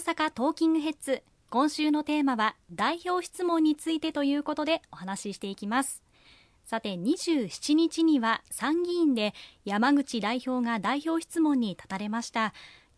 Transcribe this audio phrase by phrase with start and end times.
[0.00, 1.22] 阪トーキングヘッズ。
[1.50, 6.02] 今週のテーマは代表質問についてということでお話ししていきます。
[6.64, 9.34] さて27日には参議院で
[9.64, 12.54] 山口代表が代表質問に立たれました。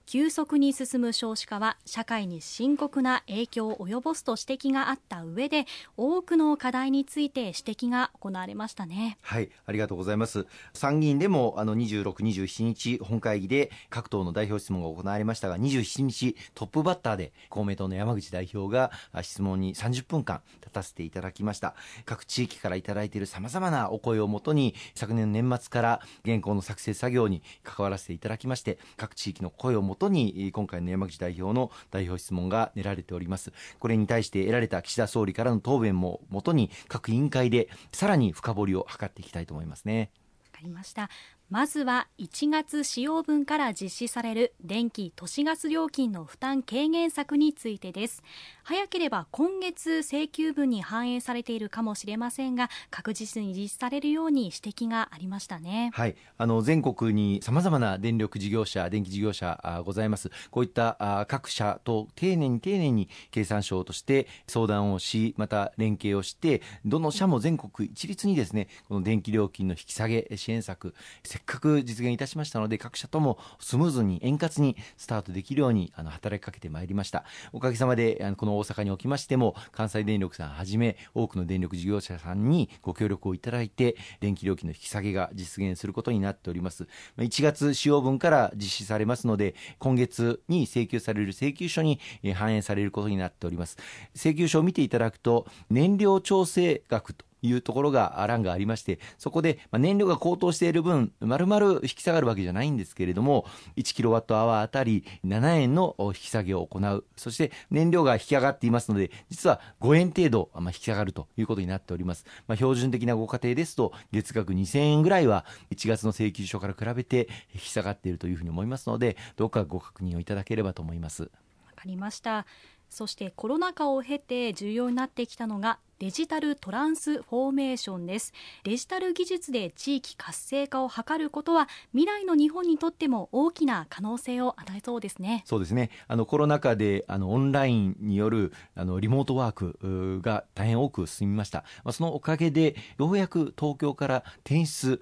[0.06, 9.18] 急速に進む少子化は社会に深刻な影響を及ぼすと指摘があった上で多くの課題について指摘が行われましたね。
[9.22, 10.46] はいありがとうございます。
[10.72, 18.90] 参議院でもあの26、27日本会議で各党の代表質問が行われましたが27日トップバッターで公明党の山口代表が
[19.22, 21.74] 質問に30分間立たせていただきました。
[22.04, 33.52] 各地域からいただいているさまざまなお声をもとに昨年の年末から原稿の作成作業に関わらせていただきまして各地域の声をもととに今回の山口代表の代表質問が練られております。
[33.78, 40.10] これに対して得られた岸田総理からの答弁ももとに各委員会でさらに深掘りを図っていきたいと思いますね。
[40.52, 41.08] わかりました。
[41.52, 48.22] まずは1月使用分から実施される電気・都市ガス料金の負担軽減策についてです。
[48.62, 55.90] 早ければ今月請求分に反映されているかもしれませんが確実に実施されるように指摘がありましたね。
[55.92, 56.16] はい。
[56.38, 60.30] あの全国にさまざまな電力事業者電気事業者あございます。
[60.50, 70.94] こういったあ各社と丁寧に丁寧に経産省として相談をしまた連携をしてどの社も全国一律にですねこの電気料金の引き下げ支援策
[71.42, 77.24] っかく実現いたしましたので各社ともスムーズに円滑にスタートできるようにあの働きかけてまいりました。
[77.52, 86.86] おかげさまであのこの大阪におきましても関西電力さんはじめ多くの電力事業者さんにご協力をいただいて電気料金の引き下げが実現することになっております。
[87.18, 91.98] 1月使用分から実施されますので今月に請求される請求書に
[92.34, 93.76] 反映されることになっております。
[94.14, 107.04] 請求書を見ていただくと燃料調整額というところが欄がありましてそこで燃料が高騰している分まるまる引き下がるわけじゃないんですけれども1キロワットアワーあたり7円の引き下げを行う。
[107.16, 121.22] そして燃料が引き上がっていますので実は5円程度引き下がるということになっております、まあ、標準的なご家庭ですと月額2000円ぐらいは1月の請求書から比べて引き下がっているというふうに思いますのでどうかご確認をいただければと思います。
[121.22, 121.28] わ
[121.76, 122.46] かりました。
[122.92, 128.32] そしてコロナ禍を経て重要になってきたのがデジタルトランスフォーメーションです。
[128.64, 135.44] デジタル技術で地域活性化を図ることは未来の日本にとっても大きな可能性を与えそうですね。
[135.46, 135.90] そうですね。
[136.08, 145.00] あのコロナ禍であのオンラインによるあのリモートワークが大変多く進みました、まあ、そのおかげでようやく東京から転出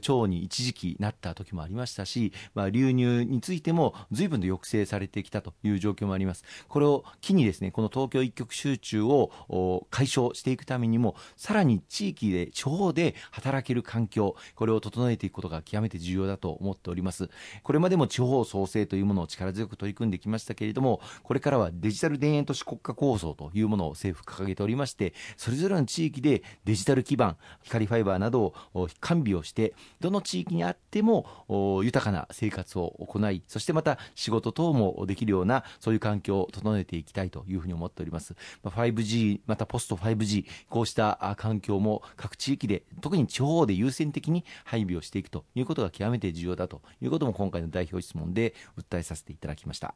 [0.00, 6.44] 超に一時期なった時もありましたし、まあ、流入についても随分と抑制されてきたという状況もあります。
[6.68, 17.28] これを機にですねこの東京一極集中を解消していくためにもさらに地域で地方で働ける環境これを整えていくことが極めて重要だと思っております。
[17.62, 38.34] これまでも地方創生というものを力強く取り組んできましたけれどもこれからはデジタル田園都市国家構想というものを政府掲げておりましてそれぞれの地域でデジタル基盤光ファイバーなどを完備をしてどの地域にあっても豊かな生活を行いそしてまた仕事等もできるようなそういう環境を整えていきたいというふうに思っております。
[38.64, 49.94] 5G またポスト 5G 時こうした環境も各地域で特に地方で優先的に配備をしていくということが極めて重要だということも今回の代表質問で訴えさせていただきました。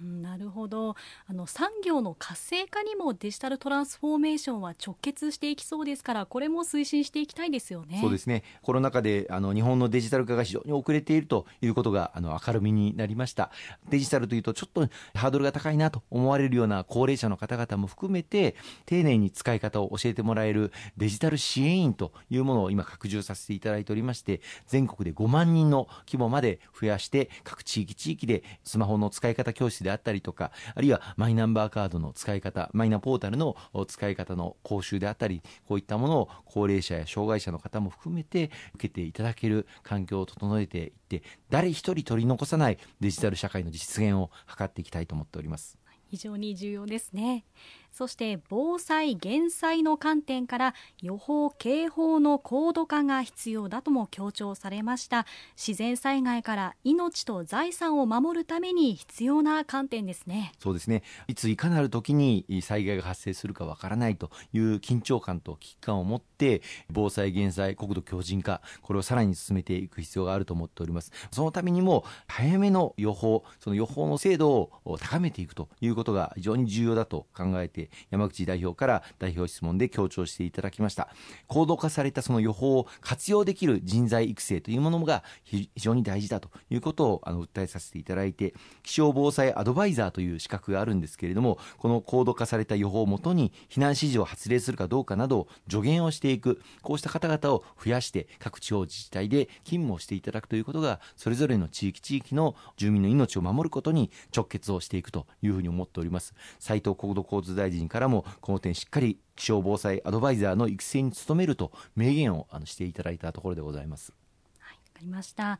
[0.00, 0.96] なるほど。
[1.26, 7.98] あの産業の活性化にもデジタルトランスフォーメーションは直結していきそうですからこれも推進していきたいですよね。
[8.00, 8.42] そうですね。
[8.62, 13.50] コロナ禍であの日本のデジタル化が非常に遅れているということがあの明るみになりました。
[13.88, 18.56] デジタルというとちょっとハードルが高いなと思われるような高齢者の方々も含めて
[18.86, 33.56] 丁寧に使い方を教えてもらえるデジタル支援員というものを今拡充させていただいておりまして全国で5万人の規模まで増やして各地域地域でスマホの使い方教室であったりとかあるいはマイナンバーカードの使い方マイナポータルの
[33.88, 45.76] 使い方の講習であったりこういったものを高齢者や障害者の方も含めて受けていただける環境を整えていって誰一人取り残さないデジタル社会の実現を図っていきたいと思っております。
[46.10, 47.44] 非常に重要ですね。
[47.92, 55.26] そして防災・減災の観点から予報・警報の高度化が必要だとも強調されました。
[55.56, 60.52] 自然災害から命と財産を守るために必要な観点ですね。
[60.58, 61.02] そうですね。
[61.28, 71.12] いついかなる時に災害が発生するかわからないという緊張感と危機感を持って防災・減災国土強靭化これをさらに進めていく必要があると思っております。
[71.30, 74.50] そのためにも早めの予報その予報の精度
[74.84, 77.79] を高めていくということが非常に重要だと考えて、
[78.10, 81.08] 山口代表から代表質問で強調していただきました。
[81.46, 106.34] 高度化されたその予報を活用できる人材育成というものが非常に大事だということをあの訴えさせていただいて、気象防災アドバイザーという資格があるんですけれども、この高度化された予報をもとに避難指示を発令するかどうかなどを助言をしていく、こうした方々を増やして各地方自治体で勤務をしていただくということが、それぞれの地域地域の住民の命を守ることに直結をしていくというふうに思っております。
[106.58, 114.12] 斉藤国土交通大臣からもこの点しっかり気象防災アドバイザーの育成に努めると明言をあのしていただいたところでございます。
[114.58, 115.58] はい、かりました。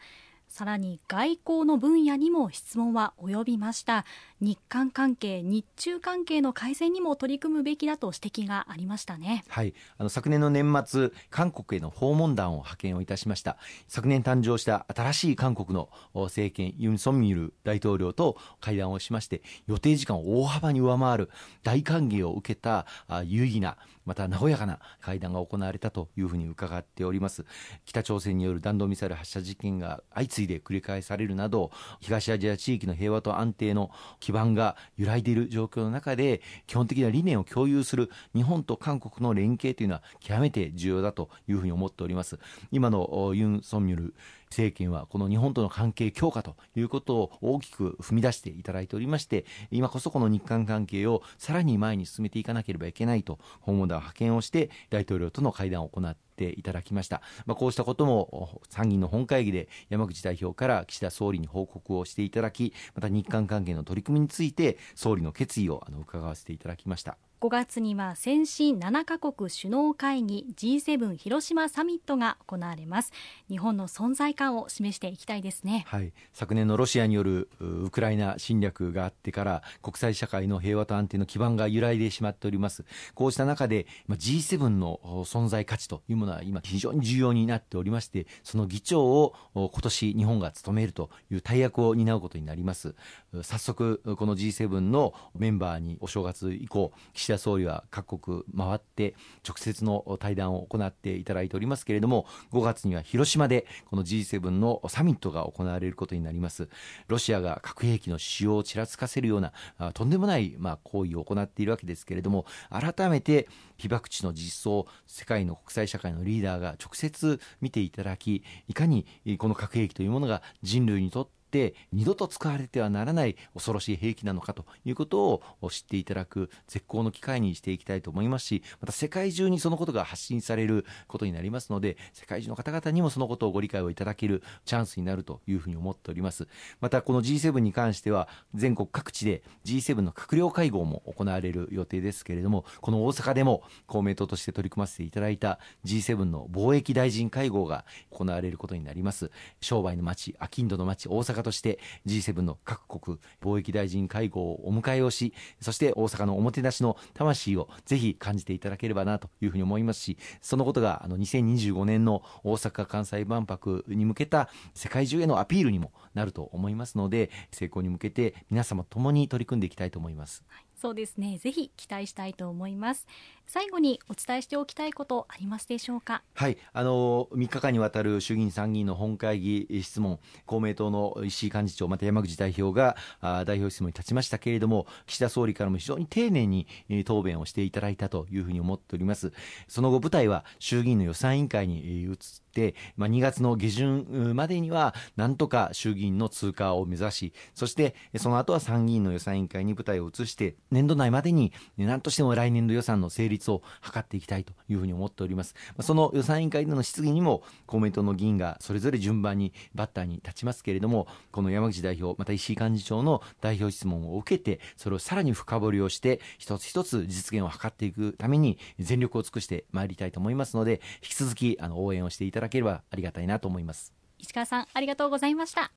[0.50, 4.04] さらに外交の分野にも質問は及びました。
[4.40, 9.44] 日韓関係日中関係の改善にも取り組むべきだと指摘がありましたね。
[9.48, 9.74] はい。
[9.96, 13.58] あの昨年の年末韓国への訪問団を派遣をいたしました。
[13.86, 21.30] 昨年誕生した新しい韓国の政権ユン・ソンミル大統領と会談をしまして予定時間を大幅に上回る
[21.62, 22.86] 大歓迎を受けた
[23.24, 23.76] 有意義な
[24.10, 27.44] また和やかな会談が行われたというふうに伺っております。
[27.84, 31.70] 北朝鮮による弾道ミサイル発射実験が相次いで繰り返されるなど
[32.00, 42.40] 東アジア地域の平和と安定の基盤が揺らいでいる状況の中で基本的な理念を共有する日本と韓国の連携というのは極めて重要だというふうに思っております。
[42.72, 44.14] 今のユン・ソンミョル
[44.50, 67.16] 政権はこの日本との関係強化ということを大きく踏み出していただいておりまして今こそこの日韓関係をさらに前に進めていかなければいけないと訪問団派遣をして大統領との会談を行っていただきました、まあ、こうしたことも参議院の本会議で山口代表から岸田総理に報告をしていただきまた日韓関係の取り組みについて総理の決意をあの伺わせていただきました。
[67.40, 73.12] 5月には先進7カ国首脳会議 G7 広島サミットが行われます。
[73.48, 82.84] 日本の存在感を示していきたいですね、はい、昨年のロシアによるウクライナ侵略があってから国際社会の平和と安定の基盤が揺らいでしまっております。
[83.14, 92.94] こうした中で G7 の存在価値というものは今非常に重要になっておりましてその議長を今年日本が務めるという大役を担うことになります。
[93.42, 99.14] 早速この G7 のメンバーにお正月以降岸田総理は各国回って
[99.46, 106.68] 直接の対談を行っていただいておりますけれども5月には広島でこの G7 のサミットが行われることになります。
[107.08, 109.52] ロシアが核兵器の使用をちらつかせるような
[109.92, 119.06] とんでもないまあ行為を行っているわけですけれども改めて被爆地の実相世界の国際社会のリーダーが直接見ていただきいかに
[119.38, 136.46] この核兵器というものが人類にとってって二度と使われてはならない恐ろしい兵器なのかということを知っていただく絶好の機会にしていきたいと思いますしまた世界中にそのことが発信されることになりますので世界中の方々にもそのことをご理解をいただけるチャンスになるというふうに思っております。
[136.80, 149.30] またこの G7 に関しては全国各地で G7 の閣僚会合も行われる予定ですけれどもこの大阪でも公明党として取り組ませていただいた G7 の貿易大臣会合が行われることになります。
[149.60, 170.44] 商売の街アキンドの街大阪として G7 の各国貿易大臣会合をお迎えをしそして大阪のおもてなしの魂をぜひ感じていただければなというふうに思いますしそのことがあの2025年の大阪・関西万博に向けた世界中へのアピールにもなると思いますので成功に向けて皆様ともに取り組んでいきたいと思います。
[170.48, 171.36] はいそうですね。
[171.36, 173.06] ぜひ期待したいと思います。
[173.46, 176.22] 最後にお伝えしておきたいことありますでしょうか？
[176.34, 176.56] はい。
[176.72, 186.66] あの3日間にわたる衆議院参議院の本会議質問公明党の石井幹事長また山口代表があ代表質問に立ちましたけれども岸田総理からも非常に丁寧に
[187.04, 189.32] 答弁をしていただいたというふうに思っております。
[189.68, 192.49] その後舞台は衆議院の予算委員会に移って、
[192.96, 205.54] まあ、2月の下旬までにはなんとか衆議院の通過を目指しそしてその後は参議院の予算委員会に舞台を移して年度内までに何としても来年度予算の成立を図っていきたいというふうに思っております。
[205.80, 223.92] その予算委員会での質疑にも公明党の議員がそれぞれ順番にバッターに立ちますけれどもこの山口代表また石井幹事長の代表質問を受けてそれをさらに深掘りをして一つ一つ実現を図っていくために全力を尽くしてまいりたいと思いますので引き続きあの応援をしていただければありがたいなと思います。
[224.18, 225.72] 石川さんありがとうございました。